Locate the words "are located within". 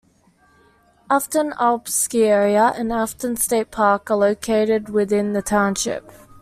4.09-5.33